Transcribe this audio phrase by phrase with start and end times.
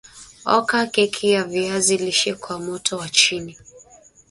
[0.57, 3.57] oka keki ya viazi lishe kwa moto wa chini